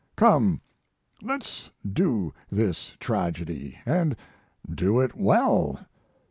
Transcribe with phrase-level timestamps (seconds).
[0.15, 0.61] Come,
[1.21, 4.15] let's do this tragedy, and
[4.67, 5.79] do it well.